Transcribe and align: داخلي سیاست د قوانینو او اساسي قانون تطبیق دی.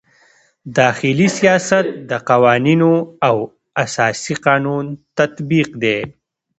داخلي 0.77 1.27
سیاست 1.37 1.85
د 2.09 2.11
قوانینو 2.29 2.91
او 3.27 3.35
اساسي 3.83 4.33
قانون 4.45 4.85
تطبیق 5.17 5.69
دی. 5.83 5.97